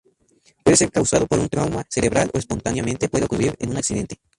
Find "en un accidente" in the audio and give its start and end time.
3.59-4.19